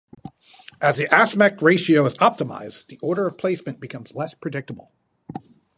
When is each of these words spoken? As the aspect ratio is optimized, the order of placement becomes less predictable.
As 0.81 0.97
the 0.97 1.07
aspect 1.13 1.61
ratio 1.61 2.03
is 2.07 2.15
optimized, 2.15 2.87
the 2.87 2.97
order 3.03 3.27
of 3.27 3.37
placement 3.37 3.79
becomes 3.79 4.15
less 4.15 4.33
predictable. 4.33 4.91